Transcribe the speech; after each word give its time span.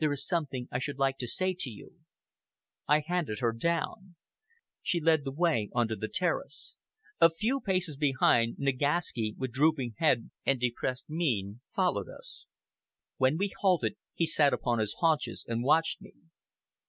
"There 0.00 0.10
is 0.12 0.26
something 0.26 0.66
I 0.72 0.80
should 0.80 0.98
like 0.98 1.18
to 1.18 1.28
say 1.28 1.54
to 1.56 1.70
you." 1.70 2.00
I 2.88 2.98
handed 3.06 3.38
her 3.38 3.52
down. 3.52 4.16
She 4.82 5.00
led 5.00 5.22
the 5.22 5.30
way 5.30 5.70
on 5.72 5.86
to 5.86 5.94
the 5.94 6.08
terrace. 6.08 6.78
A 7.20 7.30
few 7.30 7.60
paces 7.60 7.94
behind, 7.96 8.56
Nagaski, 8.58 9.36
with 9.38 9.52
drooping 9.52 9.94
head 9.98 10.32
and 10.44 10.58
depressed 10.58 11.08
mien, 11.08 11.60
followed 11.76 12.08
us. 12.08 12.44
When 13.18 13.36
we 13.38 13.52
halted, 13.60 13.96
he 14.14 14.26
sat 14.26 14.52
upon 14.52 14.80
his 14.80 14.96
haunches 14.98 15.44
and 15.46 15.62
watched 15.62 16.00
me. 16.02 16.14